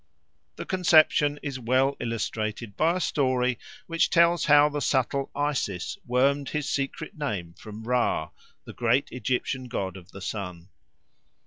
[0.55, 6.49] The conception is well illustrated by a story which tells how the subtle Isis wormed
[6.49, 8.31] his secret name from Ra,
[8.65, 10.69] the great Egyptian god of the sun.